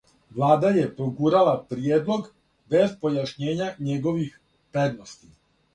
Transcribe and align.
Влада 0.37 0.71
је 0.77 0.85
прогурала 1.01 1.53
приједлог 1.73 2.25
без 2.75 2.99
појашњавања 3.05 3.71
његових 3.93 4.39
предности. 4.77 5.37